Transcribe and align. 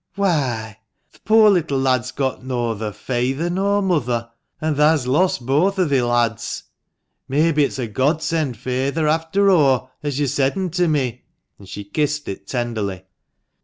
"Whoi, 0.17 0.73
th' 1.13 1.23
poor 1.25 1.51
little 1.51 1.77
lad's 1.77 2.11
got 2.11 2.41
noather 2.43 2.91
feyther 2.91 3.51
nor 3.51 3.83
mother, 3.83 4.31
an' 4.59 4.73
thah's 4.73 5.05
lost 5.05 5.45
boath 5.45 5.77
o' 5.77 5.87
thi 5.87 6.01
lads. 6.01 6.63
Mebbe 7.27 7.59
it's 7.59 7.77
a 7.77 7.85
Godsend, 7.85 8.57
feyther, 8.57 9.07
after 9.07 9.51
o', 9.51 9.91
as 10.01 10.19
yo 10.19 10.25
said'n 10.25 10.71
to 10.71 10.87
me," 10.87 11.25
and 11.59 11.69
she 11.69 11.83
kissed 11.83 12.27
it 12.27 12.47
tenderly. 12.47 13.03